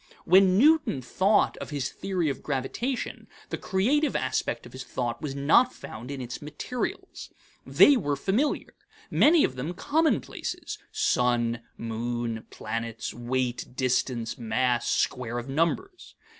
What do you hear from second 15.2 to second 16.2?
of numbers.